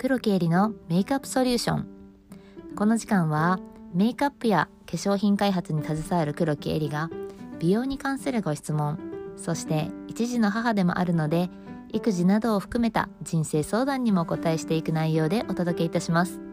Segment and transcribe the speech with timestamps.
[0.00, 1.86] 黒木絵里のメイクアップソリューション。
[2.74, 3.60] この時間は
[3.92, 7.10] メイクアップや化粧品開発に携わる黒木絵里が
[7.58, 8.98] 美容に関するご質問
[9.36, 11.50] そして一児の母でもあるので
[11.92, 16.49] 育児などを含めた人生相談にもお答えしていく内容でお届けいたします。